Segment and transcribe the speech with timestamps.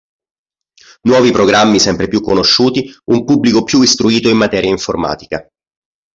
[1.05, 5.47] Nuovi programmi sempre più conosciuti, un pubblico più istruito in materia informatica.